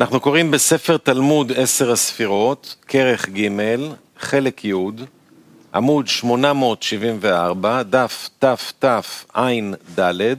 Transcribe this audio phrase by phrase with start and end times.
[0.00, 3.48] אנחנו קוראים בספר תלמוד עשר הספירות, כרך ג',
[4.18, 4.74] חלק י',
[5.74, 10.36] עמוד 874, דף תתע"ד,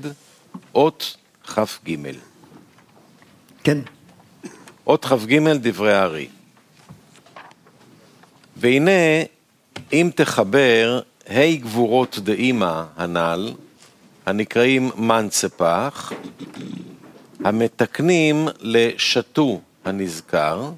[0.76, 1.96] אות כ"ג.
[3.63, 3.78] כן.
[4.88, 6.28] אות כ"ג דברי הארי.
[8.57, 8.91] והנה,
[9.93, 13.54] אם תחבר ה' גבורות דאמא הנ"ל,
[14.25, 16.14] הנקראים מנצפח,
[17.44, 20.71] המתקנים לשתו הנזכר,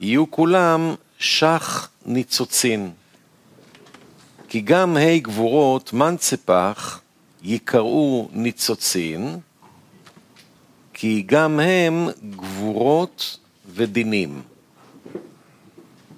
[0.00, 2.90] יהיו כולם שח ניצוצין.
[4.48, 7.00] כי גם ה' גבורות מנצפח
[7.42, 9.38] יקראו ניצוצין,
[10.92, 13.38] כי גם הם גבורות
[13.74, 14.42] ודינים.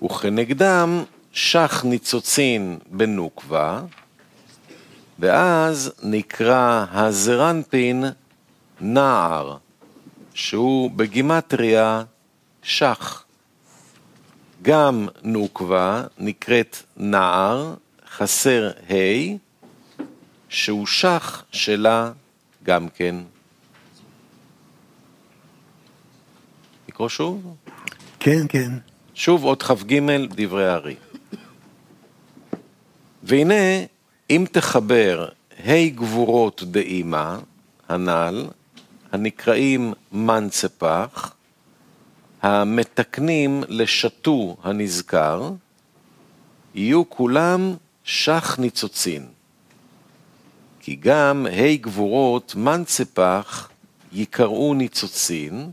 [0.04, 3.82] וכנגדם שח ניצוצין בנוקבה,
[5.18, 8.04] ואז נקרא הזרנפין
[8.80, 9.56] נער,
[10.34, 12.04] שהוא בגימטריה
[12.62, 13.24] שח.
[14.62, 17.74] גם נוקבה נקראת נער,
[18.10, 19.36] חסר ה',
[20.48, 22.12] שהוא שח שלה
[22.62, 23.16] גם כן.
[26.88, 27.56] לקרוא שוב?
[28.20, 28.70] כן, כן.
[29.14, 30.94] שוב עוד כ"ג דברי הארי.
[33.22, 33.84] והנה,
[34.30, 35.28] אם תחבר
[35.66, 37.36] ה' גבורות דאמא,
[37.88, 38.46] הנ"ל,
[39.12, 41.34] הנקראים מנצפח,
[42.42, 45.50] המתקנים לשתו הנזכר,
[46.74, 49.26] יהיו כולם שח ניצוצין.
[50.80, 53.68] כי גם ה' גבורות מנצפח
[54.12, 55.70] יקראו ניצוצין,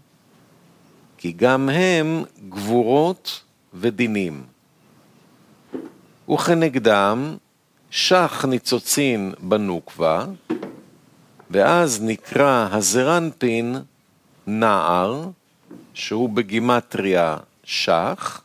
[1.18, 4.44] כי גם הם גבורות ודינים.
[6.30, 7.38] וכנגדם
[7.92, 10.26] שח ניצוצין בנוקבה,
[11.52, 13.76] ואז נקרא הזרנפין
[14.48, 15.30] נער,
[15.94, 18.42] שהוא בגימטריה שח,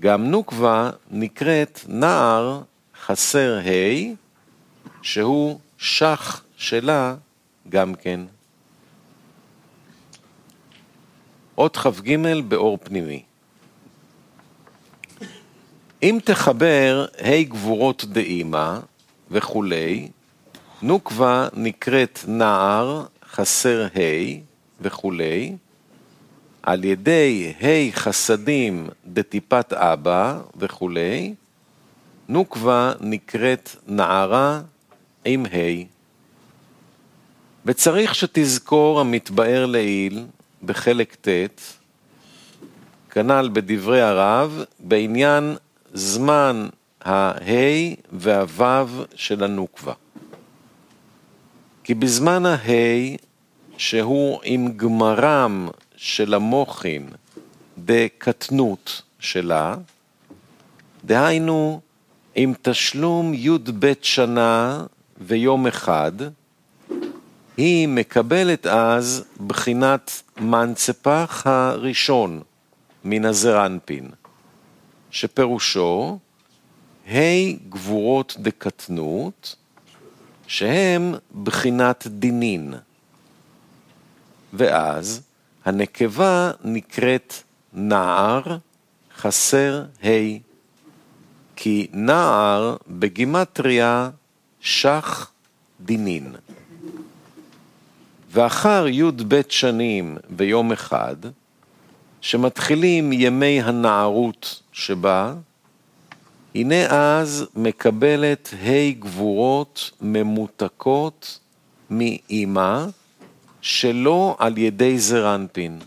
[0.00, 2.62] גם נוקבה נקראת נער
[3.04, 4.14] חסר ה',
[5.02, 7.14] שהוא שח שלה
[7.68, 8.20] גם כן.
[11.58, 12.16] אות כ"ג
[12.48, 13.22] באור פנימי.
[16.02, 18.78] אם תחבר ה' גבורות דאמא
[19.30, 20.08] וכולי,
[20.84, 24.40] נוקבה נקראת נער, חסר ה'
[24.80, 25.56] וכולי,
[26.62, 31.34] על ידי ה' חסדים דטיפת אבא וכולי,
[32.28, 34.60] נוקבה נקראת נערה
[35.24, 35.84] עם ה'.
[37.66, 40.26] וצריך שתזכור המתבאר לעיל
[40.64, 41.60] בחלק ט',
[43.10, 45.56] כנ"ל בדברי הרב, בעניין
[45.94, 46.68] זמן
[47.00, 47.32] הה
[48.12, 49.92] והוו של הנוקבה.
[51.84, 53.16] כי בזמן ההי,
[53.76, 57.08] שהוא עם גמרם של המוחין
[57.78, 59.76] דקטנות שלה,
[61.04, 61.80] דהיינו
[62.34, 64.84] עם תשלום י"ב שנה
[65.18, 66.12] ויום אחד,
[67.56, 72.42] היא מקבלת אז בחינת מנצפח הראשון
[73.04, 74.10] מן הזרנפין,
[75.10, 76.18] שפירושו
[77.10, 79.56] ה' גבורות דקטנות,
[80.46, 82.74] שהם בחינת דינין.
[84.52, 85.22] ואז
[85.64, 87.34] הנקבה נקראת
[87.72, 88.42] נער
[89.16, 90.08] חסר ה',
[91.56, 94.10] כי נער בגימטריה
[94.60, 95.32] שח
[95.80, 96.34] דינין.
[98.30, 101.16] ואחר י"ב שנים ויום אחד,
[102.20, 105.34] שמתחילים ימי הנערות שבה,
[106.54, 111.38] הנה אז מקבלת ה' גבורות ממותקות
[111.90, 112.86] מאימא,
[113.60, 115.78] שלא על ידי זרנפין,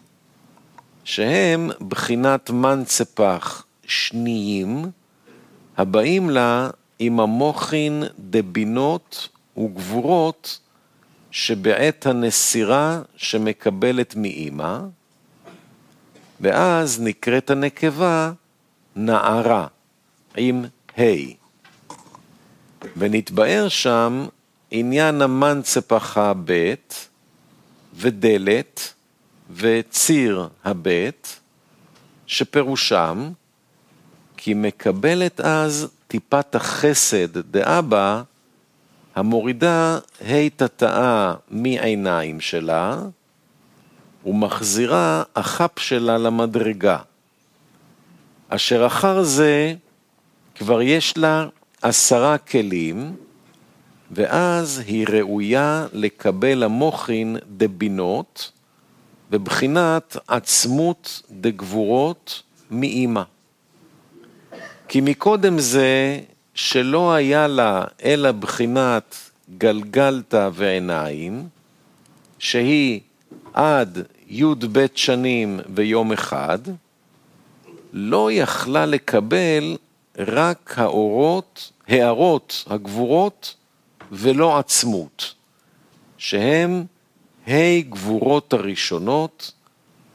[1.04, 4.86] שהם בחינת מנצפח שניים,
[5.78, 10.60] הבאים לה עם המוחין דבינות וגבורות
[11.32, 14.80] שבעת הנסירה שמקבלת מאימא,
[16.42, 18.32] ואז נקראת הנקבה
[18.96, 19.68] נערה.
[20.38, 20.66] עם
[21.00, 21.02] ה'.
[22.98, 24.26] ונתבאר שם
[24.72, 27.10] עניין המנצפח הבית
[27.94, 28.94] ודלת
[29.56, 31.40] וציר הבית,
[32.28, 33.30] שפירושם
[34.38, 38.22] כי מקבלת אז טיפת החסד דאבא
[39.16, 43.02] המורידה ה' תתאה מעיניים שלה
[44.26, 46.98] ומחזירה החפ שלה למדרגה.
[48.50, 49.74] אשר אחר זה
[50.58, 51.48] כבר יש לה
[51.82, 53.16] עשרה כלים,
[54.12, 58.52] ואז היא ראויה לקבל המוחין דבינות,
[59.30, 63.22] בבחינת עצמות דגבורות מאימא.
[64.88, 66.20] כי מקודם זה
[66.54, 69.16] שלא היה לה אלא בחינת
[69.58, 71.48] גלגלתא ועיניים,
[72.40, 73.00] שהיא
[73.54, 74.00] עד
[74.30, 76.60] י"ב שנים ויום אחד,
[77.94, 79.78] לא יכלה לקבל
[80.18, 83.56] רק האורות, הערות הגבורות
[84.12, 85.34] ולא עצמות,
[86.18, 86.86] שהם
[87.48, 89.52] ה' גבורות הראשונות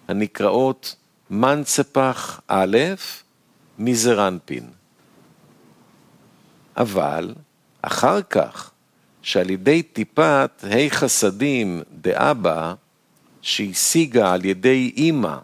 [0.08, 0.96] הנקראות
[1.30, 2.78] מנצפח א'
[3.78, 4.70] מזרנפין.
[6.76, 7.34] אבל
[7.82, 8.70] אחר כך,
[9.22, 12.74] שעל ידי טיפת ה' חסדים דאבא,
[13.42, 15.36] שהשיגה על ידי אימא,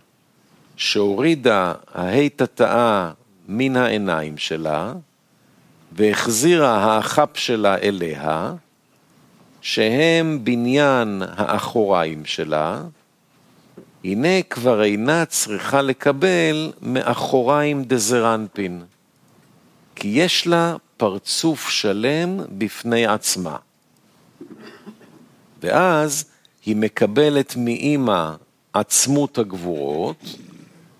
[0.77, 3.13] שהורידה הה' תתאה
[3.49, 4.93] מן העיניים שלה,
[5.93, 8.53] והחזירה האחפ שלה אליה,
[9.61, 12.83] שהם בניין האחוריים שלה,
[14.05, 18.83] הנה כבר אינה צריכה לקבל מאחוריים דזרנפין,
[19.97, 23.57] כי יש לה פרצוף שלם בפני עצמה.
[25.63, 26.25] ואז
[26.67, 28.33] היא מקבלת מאימא
[28.73, 30.25] עצמות הגבורות,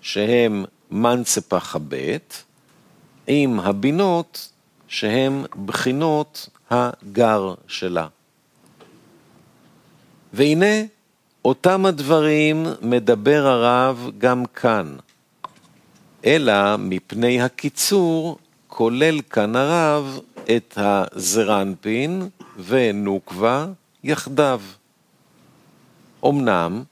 [0.01, 2.43] שהם מנצפח הבית,
[3.27, 4.49] עם הבינות
[4.87, 8.07] שהם בחינות הגר שלה.
[10.33, 10.83] והנה,
[11.45, 14.95] אותם הדברים מדבר הרב גם כאן,
[16.25, 18.37] אלא מפני הקיצור
[18.67, 20.19] כולל כאן הרב
[20.55, 22.29] את הזרנפין
[22.65, 23.65] ונוקבה
[24.03, 24.61] יחדיו.
[26.25, 26.83] אמנם,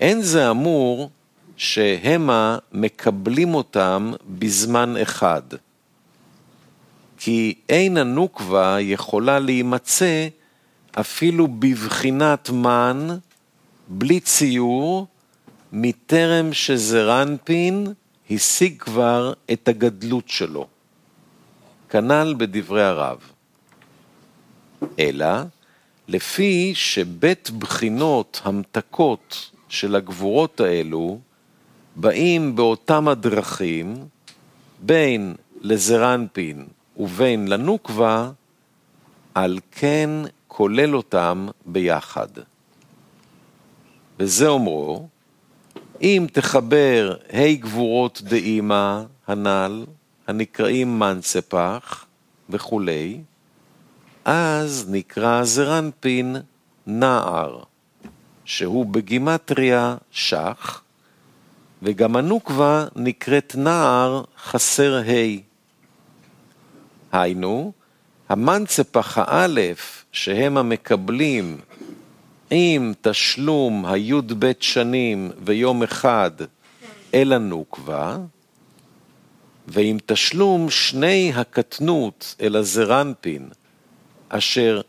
[0.00, 1.10] אין זה אמור
[1.62, 5.42] שהמה מקבלים אותם בזמן אחד,
[7.16, 10.28] כי אין הנוקבה יכולה להימצא
[11.00, 13.08] אפילו בבחינת מן,
[13.88, 15.06] בלי ציור,
[15.72, 17.86] מטרם שזרנפין
[18.30, 20.66] השיג כבר את הגדלות שלו.
[21.88, 23.18] כנ"ל בדברי הרב.
[24.98, 25.26] אלא,
[26.08, 31.20] לפי שבית בחינות המתקות של הגבורות האלו
[31.96, 33.94] באים באותם הדרכים,
[34.80, 36.66] בין לזרנפין
[36.96, 38.30] ובין לנוקבה,
[39.34, 40.10] על כן
[40.48, 42.28] כולל אותם ביחד.
[44.18, 45.08] וזה אומרו,
[46.02, 49.84] אם תחבר ה' גבורות דאמא הנ"ל,
[50.26, 52.04] הנקראים מנצפח
[52.50, 53.20] וכולי,
[54.24, 56.36] אז נקרא זרנפין
[56.86, 57.62] נער,
[58.44, 60.82] שהוא בגימטריה שח,
[61.82, 65.38] וגם הנוקבה נקראת נער חסר ה'.
[67.12, 67.72] היינו,
[68.28, 71.60] המנצפח האלף שהם המקבלים
[72.50, 76.30] עם תשלום הי"ב שנים ויום אחד
[77.14, 78.16] אל הנוקבה,
[79.66, 83.48] ועם תשלום שני הקטנות אל הזרנפין,
[84.28, 84.80] אשר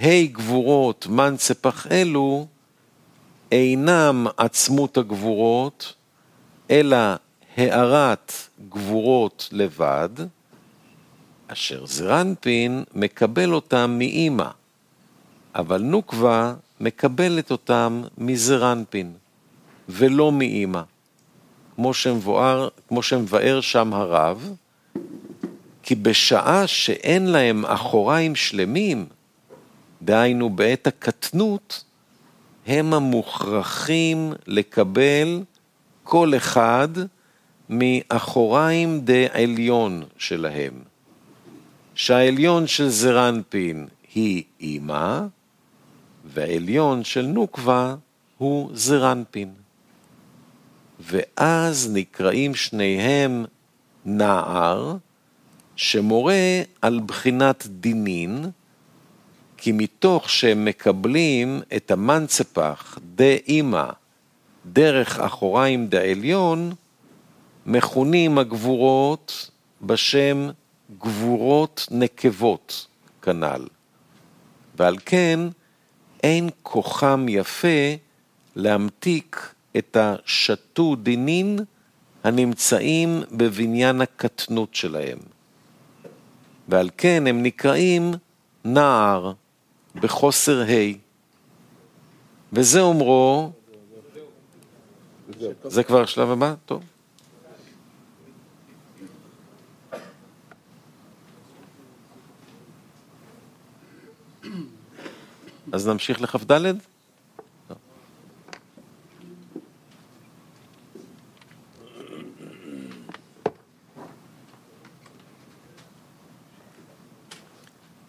[0.00, 2.46] ה' גבורות מנצפח אלו,
[3.52, 5.95] אינם עצמות הגבורות,
[6.70, 6.96] אלא
[7.56, 8.32] הארת
[8.68, 10.08] גבורות לבד,
[11.48, 14.48] אשר זרנפין מקבל אותם מאימא,
[15.54, 19.12] אבל נוקבה מקבלת אותם מזרנפין,
[19.88, 20.82] ולא מאימא,
[21.74, 24.54] כמו שמבואר, כמו שמבאר שם הרב,
[25.82, 29.06] כי בשעה שאין להם אחוריים שלמים,
[30.02, 31.84] דהיינו בעת הקטנות,
[32.66, 35.42] הם המוכרחים לקבל
[36.08, 36.88] כל אחד
[37.68, 40.72] מאחוריים דעליון שלהם.
[41.94, 45.20] שהעליון של זרנפין היא אימא,
[46.24, 47.94] והעליון של נוקבה
[48.38, 49.52] הוא זרנפין.
[51.00, 53.44] ואז נקראים שניהם
[54.04, 54.96] נער,
[55.76, 58.44] שמורה על בחינת דינין,
[59.56, 63.90] כי מתוך שהם מקבלים את המנצפח דאימא
[64.72, 66.72] דרך אחוריים דעליון,
[67.66, 69.50] מכונים הגבורות
[69.82, 70.48] בשם
[70.98, 72.86] גבורות נקבות
[73.22, 73.66] כנ"ל.
[74.76, 75.40] ועל כן
[76.22, 77.94] אין כוחם יפה
[78.56, 81.58] להמתיק את השתו דינין
[82.24, 85.18] הנמצאים בבניין הקטנות שלהם.
[86.68, 88.14] ועל כן הם נקראים
[88.64, 89.32] נער
[89.94, 90.92] בחוסר ה'.
[92.52, 93.52] וזה אומרו,
[95.64, 96.54] זה כבר השלב הבא?
[96.66, 96.84] טוב.
[105.72, 106.52] אז נמשיך לכ"ד?
[106.52, 106.70] לא.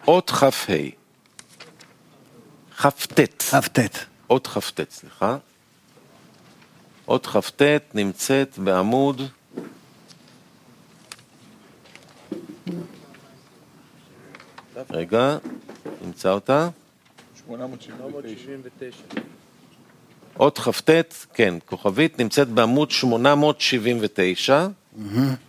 [0.06, 0.50] אות כ"ה,
[2.78, 3.78] כ"ט, כ"ט,
[4.30, 5.36] אות כ"ט, סליחה,
[7.08, 7.62] אות כ"ט
[7.94, 9.22] נמצאת בעמוד
[14.90, 15.36] רגע,
[16.04, 16.68] נמצא אותה.
[17.46, 18.96] 879.
[20.40, 20.90] אות כ"ט,
[21.34, 24.66] כן, כוכבית, נמצאת בעמוד 879,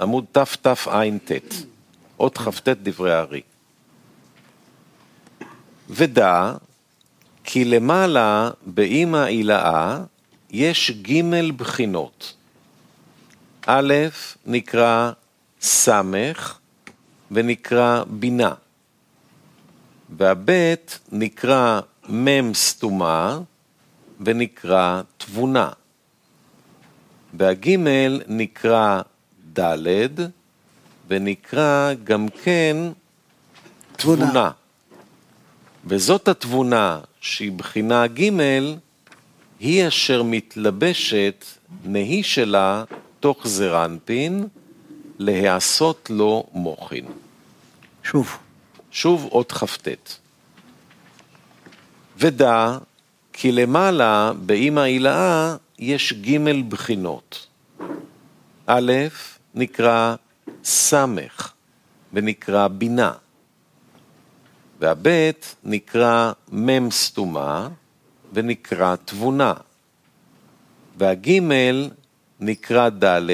[0.01, 1.53] עמוד תתע"ט.
[2.19, 3.41] אות כ"ט דברי הארי.
[5.89, 6.53] ודע
[7.43, 10.03] כי למעלה באמא עילאה
[10.51, 12.33] יש ג' בחינות.
[13.65, 13.93] א'
[14.45, 15.11] נקרא
[15.61, 16.59] סמך
[17.31, 18.53] ונקרא בינה.
[20.17, 23.39] והבית נקרא מ' סתומה
[24.19, 25.69] ונקרא תבונה.
[27.33, 29.01] והגימל נקרא
[29.59, 29.87] ד'
[31.07, 32.77] ונקרא גם כן
[33.97, 34.25] תבונה.
[34.25, 34.51] תבונה.
[35.85, 38.29] וזאת התבונה שהיא בחינה ג'
[39.59, 41.45] היא אשר מתלבשת
[41.85, 42.83] נהי שלה
[43.19, 44.47] תוך זרנפין
[45.19, 47.05] להיעשות לו מוחין.
[48.03, 48.37] שוב.
[48.91, 49.87] שוב אות כ"ט.
[52.17, 52.77] ודע
[53.33, 57.47] כי למעלה באמא עילאה יש ג' בחינות.
[58.67, 58.93] א'
[59.55, 60.15] נקרא
[60.63, 61.53] סמך
[62.13, 63.11] ונקרא בינה.
[64.79, 67.69] והבית נקרא מ' סתומה
[68.33, 69.53] ונקרא תבונה.
[70.97, 71.89] והגימל
[72.39, 73.29] נקרא ד'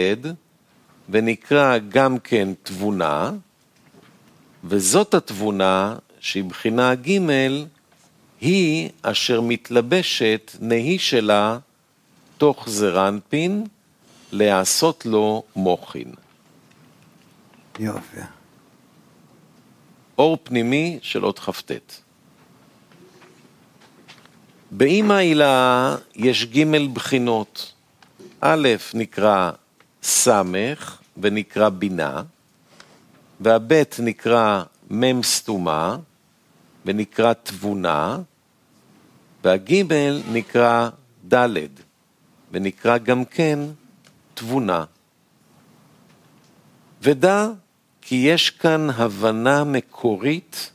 [1.10, 3.32] ונקרא גם כן תבונה,
[4.64, 7.20] וזאת התבונה שהיא בחינה ג'
[8.42, 11.60] היא אשר מתלבשת נהי שלה
[12.38, 13.66] תוך זרנפין
[14.32, 16.14] להעשות לו מוחין.
[17.80, 18.20] יופי.
[20.18, 21.72] אור פנימי של אות כ"ט.
[24.78, 27.74] באמא הילה יש ג' בחינות.
[28.42, 29.52] א' נקרא
[30.04, 32.24] סמך ונקרא בינה,
[33.40, 35.98] והב' נקרא מ' סתומה
[36.86, 38.18] ונקרא תבונה,
[39.44, 39.94] והג'
[40.32, 40.90] נקרא
[41.34, 41.58] ד'
[42.52, 43.60] ונקרא גם כן
[44.34, 44.84] תבונה.
[47.02, 47.48] ודע
[48.02, 50.72] כי יש כאן הבנה מקורית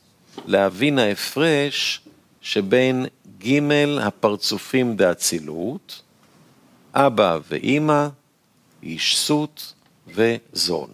[0.47, 2.01] להבין ההפרש
[2.41, 3.07] שבין
[3.45, 3.61] ג'
[4.01, 6.03] הפרצופים דאצילות,
[6.95, 8.09] אבא ואימא,
[8.83, 9.63] איש סוט
[10.07, 10.91] וזון.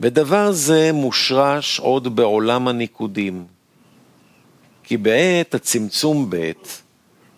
[0.00, 3.46] ודבר זה מושרש עוד בעולם הניקודים,
[4.82, 6.52] כי בעת הצמצום ב'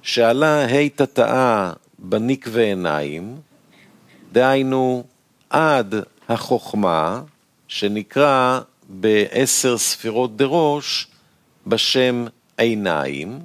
[0.03, 3.37] שעלה ה' תתאה בניק ועיניים,
[4.33, 5.05] דהיינו
[5.51, 5.95] עד
[6.29, 7.23] החוכמה,
[7.69, 11.07] שנקרא בעשר ספירות דראש
[11.67, 12.25] בשם
[12.63, 13.39] עיניים,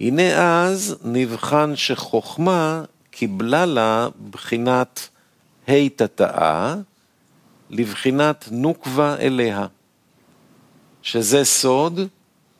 [0.00, 5.08] הנה אז נבחן שחוכמה קיבלה לה בחינת
[5.68, 6.74] ה' תתאה,
[7.70, 9.66] לבחינת נוקבה אליה,
[11.02, 12.00] שזה סוד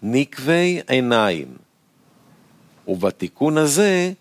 [0.03, 1.57] נקבי עיניים.
[2.89, 4.13] ובתיקון הזה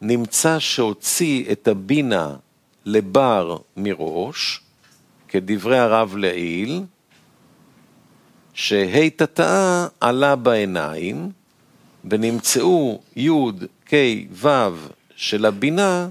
[0.00, 2.36] נמצא שהוציא את הבינה
[2.84, 4.60] לבר מראש,
[5.28, 6.82] כדברי הרב לעיל,
[8.58, 11.30] שה' תתאה עלה בעיניים,
[12.04, 13.30] ונמצאו י'
[13.86, 13.94] כ'
[14.32, 14.48] ו'
[15.16, 16.08] של הבינה,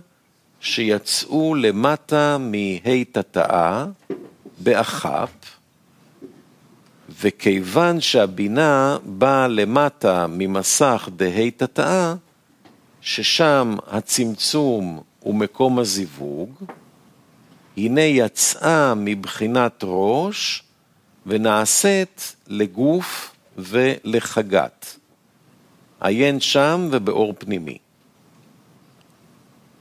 [0.59, 3.85] שיצאו למטה מה' תתאה
[4.59, 5.45] באחת,
[7.21, 12.15] וכיוון שהבינה באה למטה ממסך דה' תתאה,
[13.01, 16.63] ששם הצמצום הוא מקום הזיווג,
[17.77, 20.66] הנה יצאה מבחינת ראש
[21.27, 24.97] ונעשית לגוף ולחגת.
[26.01, 27.77] עיין שם ובאור פנימי.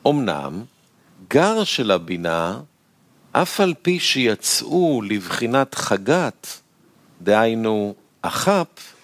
[0.07, 0.65] אמנם,
[1.29, 2.61] גר של הבינה,
[3.33, 6.61] אף על פי שיצאו לבחינת חגת,
[7.23, 8.95] דהיינו אחפ,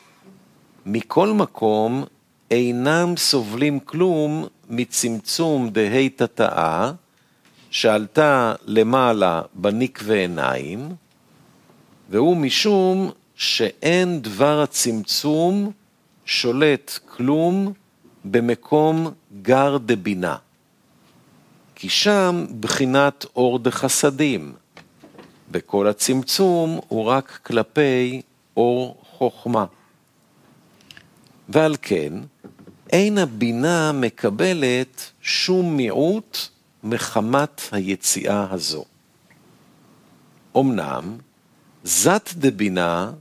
[0.86, 2.04] מכל מקום
[2.50, 6.92] אינם סובלים כלום מצמצום דהי תתאה,
[7.70, 10.88] שעלתה למעלה בניק ועיניים,
[12.12, 15.72] והוא משום שאין דבר הצמצום
[16.24, 17.72] שולט כלום
[18.24, 19.10] במקום
[19.42, 20.36] גר דבינה.
[21.74, 24.52] כי שם בחינת אור דחסדים,
[25.50, 28.22] וכל הצמצום הוא רק כלפי
[28.56, 29.64] אור חוכמה.
[31.48, 32.12] ועל כן,
[32.90, 36.38] אין הבינה מקבלת שום מיעוט
[36.84, 38.84] מחמת היציאה הזו.
[40.56, 41.16] אמנם,
[41.84, 43.12] זת דבינה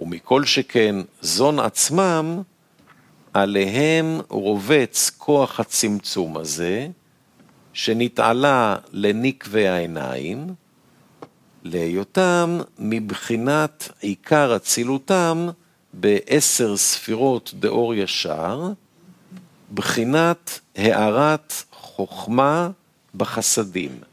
[0.00, 2.42] ומכל שכן זון עצמם,
[3.34, 6.88] עליהם רובץ כוח הצמצום הזה,
[7.72, 10.54] שנתעלה לנקבי העיניים,
[11.64, 15.48] להיותם מבחינת עיקר אצילותם
[15.94, 18.72] בעשר ספירות דאור ישר,
[19.74, 22.70] בחינת הארת חוכמה
[23.14, 24.09] בחסדים.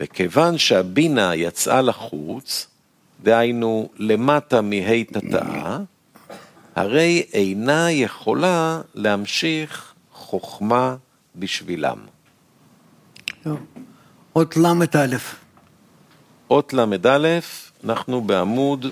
[0.00, 2.66] וכיוון שהבינה יצאה לחוץ,
[3.22, 5.78] דהיינו למטה מהי תתאה,
[6.76, 10.96] הרי אינה יכולה להמשיך חוכמה
[11.36, 11.98] בשבילם.
[14.36, 15.16] אות ל"א.
[16.50, 17.38] אות ל"א,
[17.84, 18.86] אנחנו בעמוד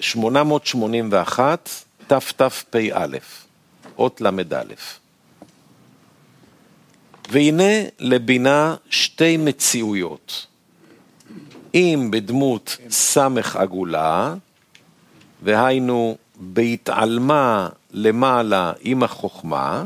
[0.00, 1.68] 881,
[2.06, 3.06] תתפ"א,
[3.98, 4.62] אות ל"א.
[7.30, 10.46] והנה לבינה שתי מציאויות,
[11.74, 14.34] אם בדמות סמך עגולה,
[15.42, 19.84] והיינו בהתעלמה למעלה עם החוכמה,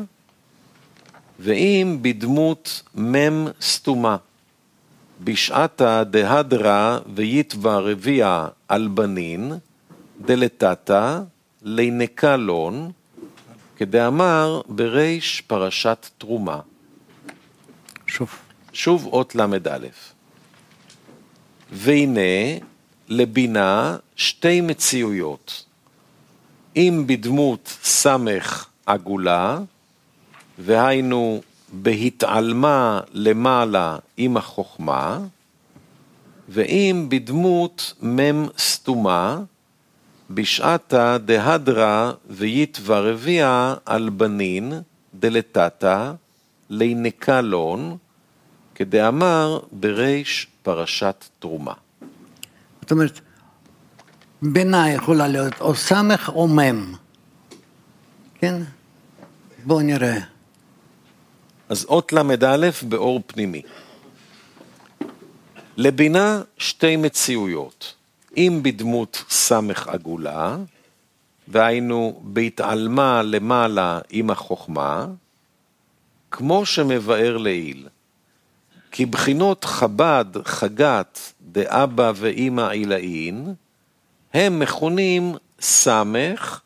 [1.40, 4.16] ואם בדמות מם סתומה,
[5.20, 9.52] בשעתה דהדרה ויתבע רביע על בנין,
[10.20, 11.20] דלתתא
[11.62, 12.90] לינקה לון,
[13.76, 16.60] כדאמר בריש פרשת תרומה.
[18.06, 18.28] שוב.
[18.72, 19.86] שוב אות ל"א.
[21.72, 22.58] והנה
[23.08, 25.64] לבינה שתי מציאויות,
[26.76, 29.58] אם בדמות סמך עגולה,
[30.58, 31.42] והיינו
[31.72, 35.20] בהתעלמה למעלה עם החוכמה,
[36.48, 39.40] ואם בדמות מם סתומה,
[40.30, 44.72] בשעתה דהדרה ויתבע רביע על בנין
[45.14, 46.12] דלתתא
[46.70, 47.96] לינקה לון,
[48.74, 51.74] כדאמר בריש פרשת תרומה.
[52.80, 53.20] זאת אומרת,
[54.42, 56.94] בינה יכולה להיות או סמך או מם.
[58.34, 58.62] כן?
[59.64, 60.18] בואו נראה.
[61.68, 63.62] אז אות ל"א באור פנימי.
[65.76, 67.94] לבינה שתי מציאויות,
[68.36, 70.56] אם בדמות סמך עגולה,
[71.48, 75.06] והיינו בהתעלמה למעלה עם החוכמה,
[76.36, 77.88] כמו שמבאר לעיל,
[78.90, 83.54] כי בחינות חב"ד, חגת, דאבא ואימא עילאין,
[84.34, 86.60] הם מכונים סמך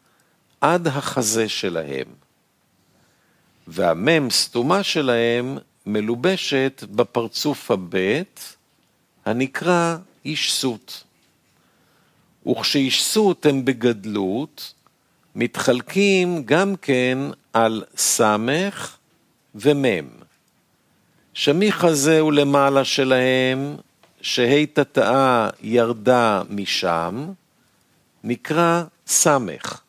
[0.60, 2.06] עד החזה שלהם.
[3.66, 8.56] והמם סתומה שלהם מלובשת בפרצוף הבית,
[9.24, 11.04] הנקרא אישסות.
[12.46, 14.74] וכשאישסות הם בגדלות,
[15.34, 17.18] מתחלקים גם כן
[17.52, 18.97] על סמך
[19.60, 20.08] ומם.
[21.34, 21.88] שמיכה
[22.20, 23.76] הוא למעלה שלהם,
[24.20, 27.32] שהי תתאה ירדה משם,
[28.24, 29.80] נקרא סמך.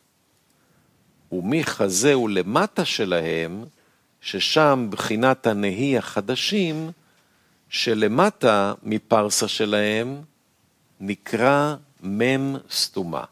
[1.31, 3.63] ומיכה הוא למטה שלהם,
[4.21, 6.91] ששם בחינת הנהי החדשים,
[7.69, 10.21] שלמטה מפרסה שלהם,
[10.99, 13.23] נקרא מם סתומה.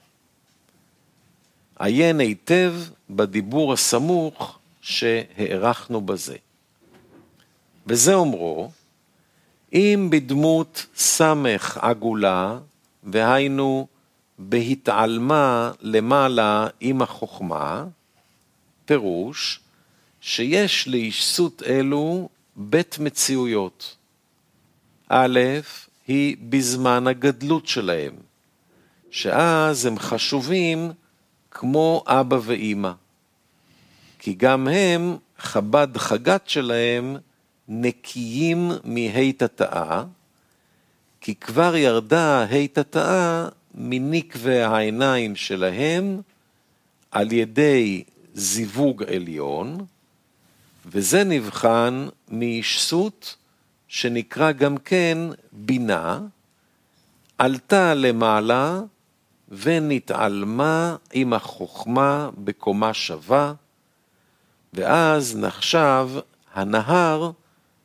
[1.80, 2.74] עיין היטב
[3.10, 4.57] בדיבור הסמוך
[4.88, 6.36] שהארכנו בזה.
[7.88, 8.72] וזה אומרו,
[9.74, 12.60] אם בדמות סמך עגולה,
[13.04, 13.88] והיינו
[14.40, 17.86] בהתעלמה למעלה עם החוכמה,
[18.86, 19.60] פירוש
[20.22, 23.96] שיש לאישסות אלו בית מציאויות.
[25.10, 25.40] א',
[26.08, 28.14] היא בזמן הגדלות שלהם,
[29.12, 30.92] שאז הם חשובים
[31.52, 32.92] כמו אבא ואימא.
[34.28, 37.18] כי גם הם, חב"ד חגת שלהם,
[37.68, 40.04] נקיים מהי תתאה,
[41.22, 46.22] כי כבר ירדה ה' תתאה מנקבי העיניים שלהם
[47.12, 49.86] על ידי זיווג עליון,
[50.86, 53.36] וזה נבחן מאישסות
[53.88, 55.18] שנקרא גם כן
[55.52, 56.20] בינה,
[57.38, 58.82] עלתה למעלה
[59.50, 63.54] ונתעלמה עם החוכמה בקומה שווה,
[64.74, 66.10] ואז נחשב
[66.54, 67.32] הנהר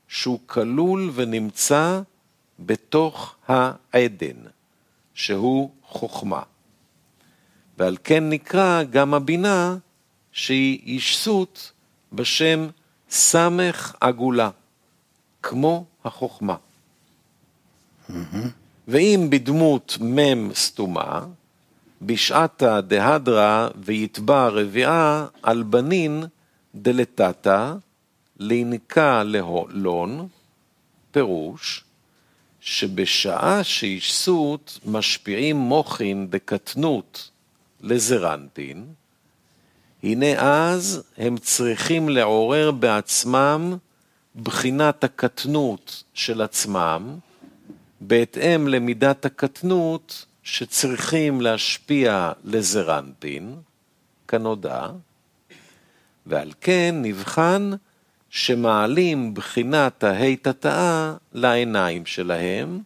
[0.08, 2.00] שהוא כלול ונמצא
[2.58, 4.36] בתוך העדן,
[5.14, 6.42] שהוא חוכמה.
[7.78, 9.76] ועל כן נקרא גם הבינה
[10.32, 11.72] שהיא אישסות
[12.12, 12.66] בשם
[13.10, 14.50] סמך עגולה,
[15.42, 16.56] כמו החוכמה.
[18.10, 18.12] Mm-hmm.
[18.88, 21.20] ואם בדמות מם סתומה,
[22.02, 26.24] בשעתה דהדרה ויתבע רביעה על בנין
[26.74, 27.74] דלתתא
[28.38, 30.28] לינקה להולון,
[31.10, 31.84] פירוש
[32.60, 37.30] שבשעה שאישסות משפיעים מוחין דקטנות
[37.80, 38.86] לזרנטין,
[40.02, 43.76] הנה אז הם צריכים לעורר בעצמם
[44.42, 47.18] בחינת הקטנות של עצמם,
[48.00, 53.56] בהתאם למידת הקטנות שצריכים להשפיע לזרנטין,
[54.28, 54.88] כנודע,
[56.26, 57.70] ועל כן נבחן
[58.30, 62.80] שמעלים בחינת ההיטטאה לעיניים שלהם,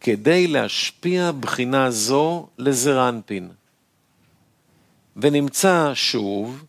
[0.00, 3.50] כדי להשפיע בחינה זו לזרנפין.
[5.16, 6.64] ונמצא שוב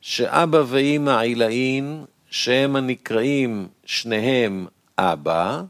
[0.00, 4.66] שאבא ואמא עילאין, שהם הנקראים שניהם
[4.98, 5.62] אבא,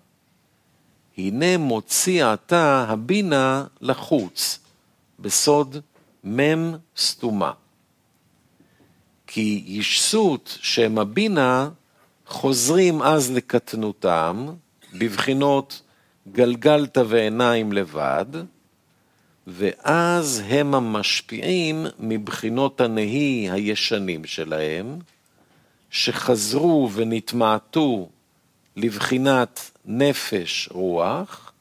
[1.19, 4.59] הנה מוציא עתה הבינה לחוץ,
[5.19, 5.77] בסוד
[6.25, 7.53] מם סתומה.
[9.35, 11.69] כי ישסות שהם הבינה
[12.27, 14.47] חוזרים אז לקטנותם,
[14.95, 15.83] בבחינות
[16.33, 18.25] גלגלת ועיניים לבד,
[19.47, 24.99] ואז הם המשפיעים מבחינות הנהי הישנים שלהם,
[25.91, 28.09] שחזרו ונתמעטו
[28.77, 31.53] לבחינת נפש רוח,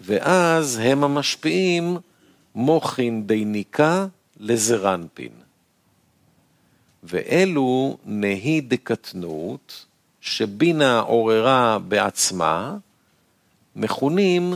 [0.00, 1.96] ואז הם המשפיעים
[2.54, 4.06] מוחין דיניקה
[4.40, 5.41] לזרנפין.
[7.02, 9.86] ואלו נהי דקטנות,
[10.20, 12.76] שבינה עוררה בעצמה,
[13.76, 14.54] מכונים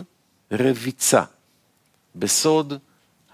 [0.52, 1.22] רביצה,
[2.16, 2.78] בסוד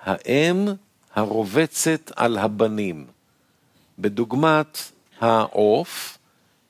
[0.02, 0.68] האם
[1.14, 3.06] הרובצת על הבנים,
[3.98, 4.78] בדוגמת
[5.20, 6.18] העוף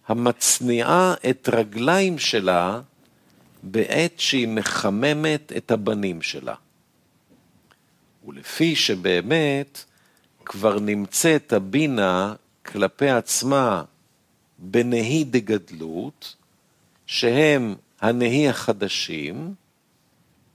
[0.09, 2.81] המצניעה את רגליים שלה
[3.63, 6.55] בעת שהיא מחממת את הבנים שלה.
[8.27, 9.85] ולפי שבאמת
[10.45, 12.35] כבר נמצאת הבינה
[12.67, 13.83] כלפי עצמה
[14.59, 16.37] בנהי דגדלות,
[17.07, 19.55] שהם הנהי החדשים,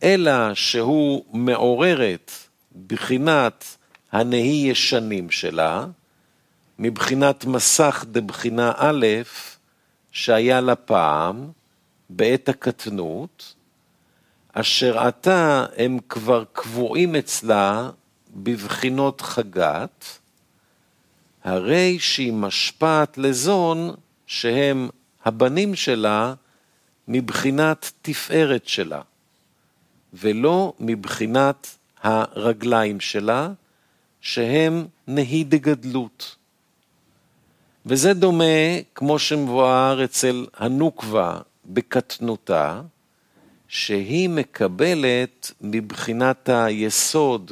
[0.04, 2.32] אלא שהוא מעוררת
[2.88, 3.78] בחינת
[4.12, 5.86] הנהי ישנים שלה,
[6.80, 9.06] מבחינת מסך דבחינה א',
[10.12, 11.52] שהיה לה פעם,
[12.10, 13.56] בעת הקטנות,
[14.54, 17.89] אשר עתה הם כבר קבועים אצלה
[18.38, 20.06] בבחינות חגת,
[21.43, 23.95] הרי שהיא משפעת לזון
[24.28, 24.89] שהם
[25.26, 26.34] הבנים שלה
[27.08, 29.02] מבחינת תפארת שלה,
[30.13, 33.50] ולא מבחינת הרגליים שלה,
[34.21, 36.36] שהם נהי דגדלות.
[37.86, 38.43] וזה דומה,
[38.95, 42.82] כמו שמבואר אצל הנוקבה בקטנותה,
[43.67, 47.52] שהיא מקבלת מבחינת היסוד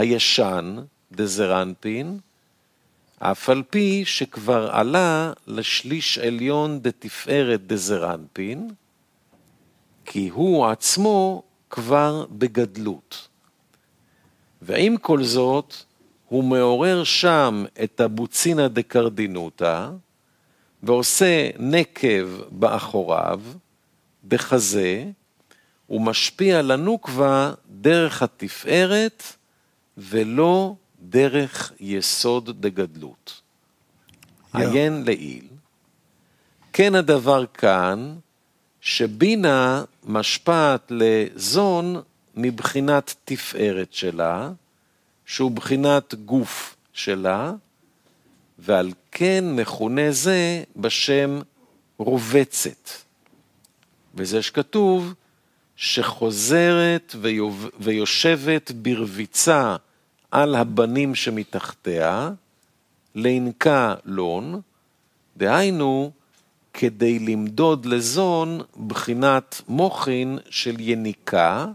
[0.00, 0.76] הישן,
[1.12, 2.18] דזרנפין,
[3.18, 8.70] אף על פי שכבר עלה לשליש עליון דתפארת דזרנפין,
[10.04, 13.28] כי הוא עצמו כבר בגדלות.
[14.62, 15.74] ועם כל זאת,
[16.28, 19.90] הוא מעורר שם את הבוצינא דקרדינותא,
[20.82, 23.40] ועושה נקב באחוריו,
[24.28, 25.04] בחזה,
[25.90, 29.22] ומשפיע לנוקבה דרך התפארת
[30.00, 33.40] ולא דרך יסוד דגדלות.
[34.54, 35.44] עיין לעיל.
[36.72, 38.16] כן הדבר כאן,
[38.80, 42.02] שבינה משפעת לזון
[42.34, 44.50] מבחינת תפארת שלה,
[45.26, 47.52] שהוא בחינת גוף שלה,
[48.58, 51.40] ועל כן מכונה זה בשם
[51.98, 52.90] רובצת.
[54.14, 55.14] וזה שכתוב
[55.76, 57.14] שחוזרת
[57.80, 59.76] ויושבת ברביצה
[60.30, 62.30] על הבנים שמתחתיה,
[63.14, 64.60] לינקה לון,
[65.36, 66.10] דהיינו,
[66.72, 71.66] כדי למדוד לזון בחינת מוחין של יניקה,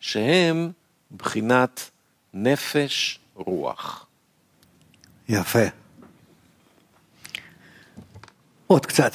[0.00, 0.70] שהם
[1.16, 1.90] בחינת
[2.34, 4.06] נפש רוח.
[5.28, 5.64] יפה.
[8.66, 9.12] עוד קצת.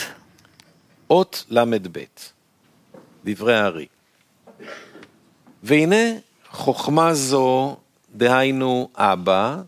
[1.09, 1.99] אות ל"ב,
[3.23, 3.87] דברי הארי.
[5.63, 7.77] והנה חוכמה זו,
[8.13, 9.61] דהיינו אבא,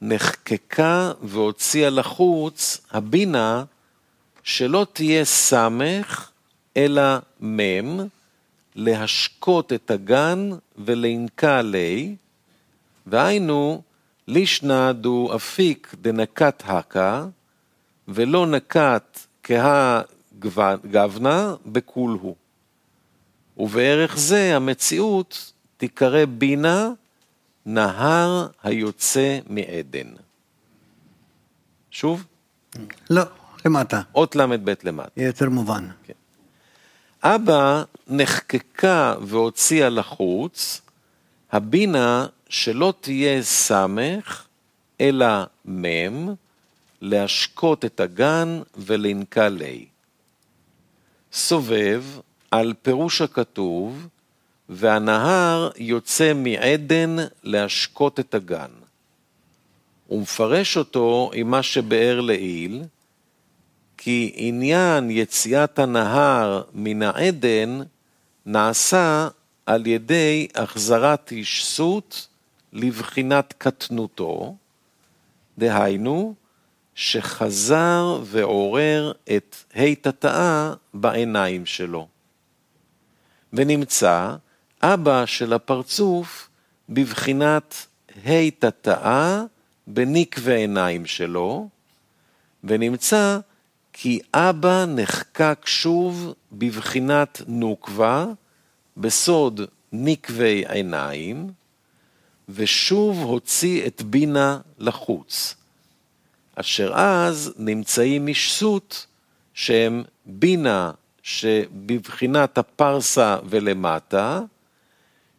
[0.00, 3.64] נחקקה והוציאה לחוץ הבינה
[4.42, 6.30] שלא תהיה סמך,
[6.76, 7.02] אלא
[7.40, 8.00] מם,
[8.74, 12.16] להשקות את הגן ולענקה עלי,
[13.06, 13.82] והיינו,
[14.28, 17.26] לישנא דו אפיק דנקת הקה,
[18.08, 20.02] ולא נקת כהה
[20.90, 22.34] גבנה בכולהו.
[23.56, 26.90] ובערך זה המציאות תיקרא בינה
[27.66, 30.08] נהר היוצא מעדן.
[31.90, 32.24] שוב?
[33.10, 33.22] לא,
[33.64, 34.02] למטה.
[34.14, 35.20] אות ל"ב למטה.
[35.20, 35.88] יותר מובן.
[36.04, 36.12] כן.
[37.22, 40.80] אבא נחקקה והוציאה לחוץ,
[41.52, 44.46] הבינה שלא תהיה סמך,
[45.00, 45.26] אלא
[45.64, 46.34] מם,
[47.00, 49.86] להשקות את הגן ולנקה לי.
[51.32, 52.04] סובב
[52.50, 54.08] על פירוש הכתוב,
[54.72, 58.70] והנהר יוצא מעדן להשקות את הגן.
[60.06, 62.82] הוא מפרש אותו עם מה שבאר לעיל,
[63.96, 67.80] כי עניין יציאת הנהר מן העדן
[68.46, 69.28] נעשה
[69.66, 72.28] על ידי החזרת השסות
[72.72, 74.56] לבחינת קטנותו,
[75.58, 76.34] דהיינו,
[76.94, 82.08] שחזר ועורר את ה' תתאה בעיניים שלו.
[83.52, 84.36] ונמצא
[84.82, 86.48] אבא של הפרצוף
[86.88, 87.86] בבחינת
[88.26, 89.42] ה' תתאה
[89.86, 91.68] בנקבי עיניים שלו,
[92.64, 93.38] ונמצא
[93.92, 98.26] כי אבא נחקק שוב בבחינת נוקבה,
[98.96, 99.60] בסוד
[99.92, 101.50] נקבי עיניים,
[102.48, 105.54] ושוב הוציא את בינה לחוץ,
[106.54, 109.06] אשר אז נמצאים משסות
[109.54, 110.90] שהם בינה
[111.22, 114.40] שבבחינת הפרסה ולמטה,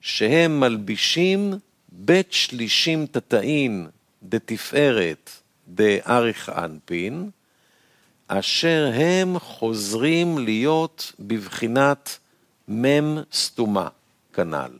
[0.02, 1.54] שהם מלבישים
[1.92, 3.88] בית שלישים תתאין
[4.24, 5.30] דתפארת
[5.68, 7.30] דאריך אנפין,
[8.28, 12.18] אשר הם חוזרים להיות בבחינת
[12.68, 13.88] מם סתומה
[14.34, 14.72] כנ"ל.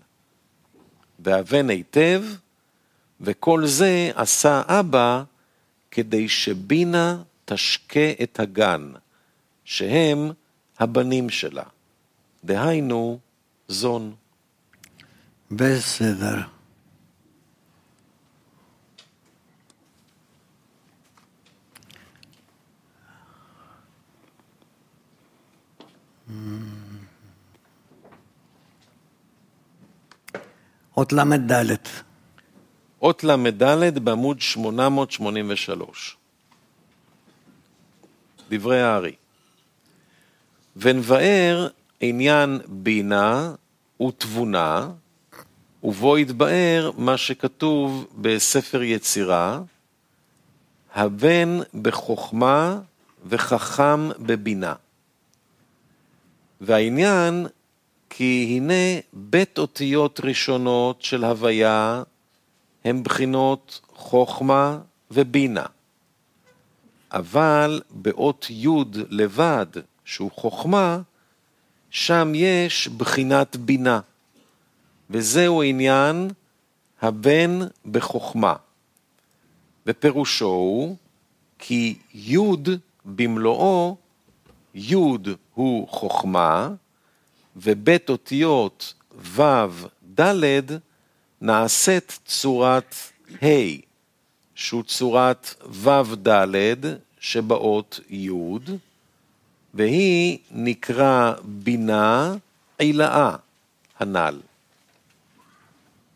[1.20, 2.24] והבן היטב,
[3.22, 5.24] וכל זה עשה אבא
[5.92, 8.92] כדי שבינה תשקה את הגן,
[9.66, 10.32] שהם
[10.80, 11.64] הבנים שלה.
[12.44, 13.20] דהיינו,
[13.68, 14.16] זון.
[15.52, 16.42] בסדר.
[30.98, 31.76] אות ל"ד.
[33.02, 36.18] אות ל"ד בעמוד 883.
[38.50, 39.16] דברי הארי.
[40.76, 41.68] ונבאר
[42.02, 43.54] עניין בינה
[44.08, 44.90] ותבונה,
[45.84, 49.62] ובו יתבאר מה שכתוב בספר יצירה,
[50.94, 52.80] הבן בחוכמה
[53.26, 54.74] וחכם בבינה.
[56.62, 57.48] והעניין
[58.10, 62.04] כי הנה בית אותיות ראשונות של הוויה
[62.86, 64.80] הם בחינות חוכמה
[65.12, 65.66] ובינה.
[67.12, 68.68] אבל באות י'
[69.10, 69.66] לבד,
[70.06, 71.02] שהוא חוכמה,
[71.90, 74.00] שם יש בחינת בינה.
[75.12, 76.30] וזהו עניין
[77.02, 77.60] הבן
[77.92, 78.56] בחוכמה.
[79.86, 80.96] ופירושו הוא
[81.60, 82.38] כי י'
[83.06, 83.98] במלואו,
[84.76, 84.96] י'
[85.54, 86.70] הוא חוכמה,
[87.56, 89.42] ובית אותיות ו'
[90.20, 90.64] ד'
[91.42, 92.96] נעשית צורת
[93.44, 93.46] ה',
[94.56, 96.78] שהוא צורת ו' ד'
[97.20, 98.30] שבאות י',
[99.74, 102.36] והיא נקרא בינה
[102.78, 103.36] עילאה
[104.00, 104.40] הנ"ל.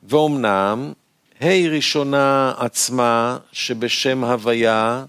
[0.08, 0.94] ואומנם
[1.42, 5.06] ה' ראשונה עצמה שבשם הוויה,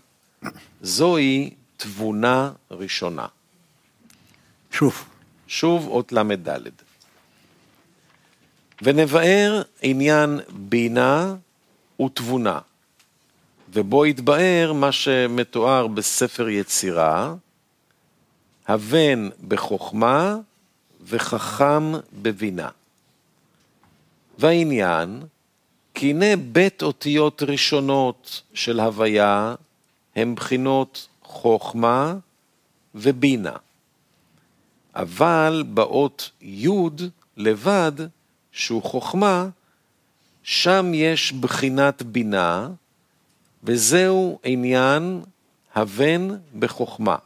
[0.81, 3.27] זוהי תבונה ראשונה.
[4.73, 5.05] שוב.
[5.47, 6.69] שוב אות ל"ד.
[8.83, 11.35] ונבאר עניין בינה
[12.03, 12.59] ותבונה,
[13.73, 17.35] ובו יתבאר מה שמתואר בספר יצירה,
[18.69, 20.37] הבן בחוכמה
[21.03, 22.69] וחכם בבינה.
[24.39, 25.23] והעניין,
[25.95, 29.55] כי הנה בית אותיות ראשונות של הוויה
[30.17, 32.15] הם בחינות חוכמה
[32.95, 33.57] ובינה.
[34.95, 36.69] אבל באות י'
[37.37, 37.93] לבד,
[38.53, 39.49] שהוא חוכמה,
[40.43, 42.69] שם יש בחינת בינה,
[43.65, 45.23] וזהו עניין
[45.75, 47.17] הבן בחוכמה.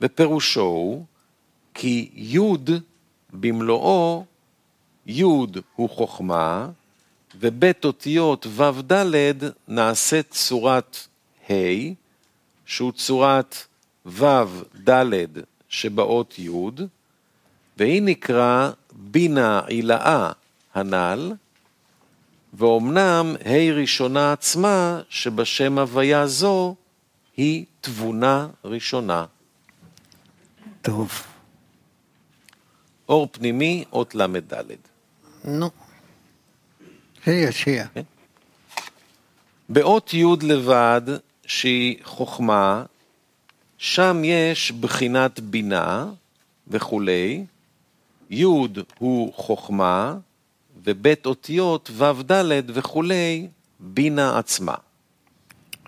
[0.00, 1.04] ופירושו הוא
[1.74, 2.38] כי י'
[3.32, 4.24] במלואו,
[5.06, 5.22] י'
[5.76, 6.68] הוא חוכמה,
[7.40, 9.36] ובית אותיות ו' ד'
[9.68, 10.96] נעשית צורת
[11.50, 11.54] ה',
[12.66, 13.56] שהוא צורת
[14.06, 14.26] ו'
[14.88, 15.24] ד'
[15.68, 16.50] שבאות י',
[17.76, 20.32] והיא נקרא בינה עילאה
[20.74, 21.32] הנ"ל,
[22.54, 26.74] ואומנם ה' ראשונה עצמה שבשם הוויה זו
[27.36, 29.24] היא תבונה ראשונה.
[30.82, 31.22] טוב.
[33.08, 34.91] אור פנימי, אות ל"ד.
[35.44, 35.70] נו.
[37.24, 37.86] שיהיה, שיהיה.
[39.68, 41.02] באות י' לבד,
[41.46, 42.84] שהיא חוכמה,
[43.78, 46.06] שם יש בחינת בינה,
[46.68, 47.44] וכולי,
[48.30, 48.44] י'
[48.98, 50.16] הוא חוכמה,
[50.84, 53.48] ובית אותיות ו' ד' וכולי,
[53.80, 54.74] בינה עצמה.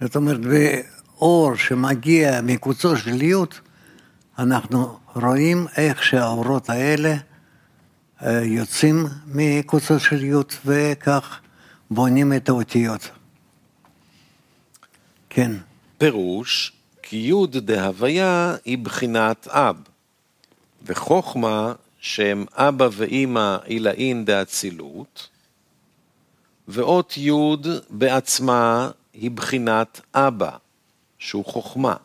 [0.00, 3.34] זאת אומרת, באור שמגיע מקוצו של י',
[4.38, 7.14] אנחנו רואים איך שהאורות האלה
[8.32, 10.34] יוצאים מקוצו של י'
[10.64, 11.40] וכך
[11.90, 13.10] בונים את האותיות.
[15.30, 15.52] כן,
[15.98, 19.76] פירוש, כי י' דהוויה היא בחינת אב,
[20.82, 25.28] וחוכמה שהם אבא ואימא עילאין דאצילות,
[26.68, 27.30] ואות י'
[27.90, 30.56] בעצמה היא בחינת אבא,
[31.18, 31.96] שהוא חוכמה.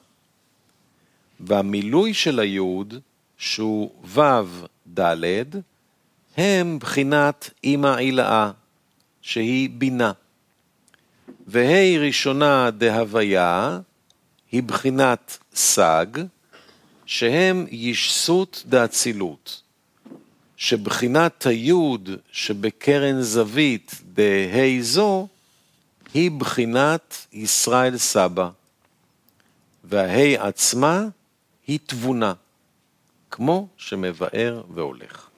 [1.40, 2.94] והמילוי של היוד,
[3.38, 4.22] שהוא ו'
[5.00, 5.46] ד',
[6.40, 8.52] הם בחינת אימא עילאה,
[9.22, 10.12] שהיא בינה.
[11.48, 13.80] וה' ראשונה דהוויה
[14.52, 16.06] היא בחינת סג,
[17.06, 19.62] שהם ישסות דאצילות,
[20.58, 25.28] שבחינת היוד שבקרן זווית דה' זו
[26.14, 28.50] היא בחינת ישראל סבא,
[29.84, 31.08] והה' עצמה
[31.68, 32.34] היא תבונה,
[33.32, 35.29] כמו שמבאר והולך.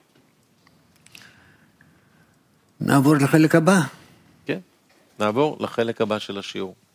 [2.81, 3.79] נעבור לחלק הבא.
[4.45, 4.59] כן,
[5.19, 6.75] נעבור לחלק הבא של השיעור.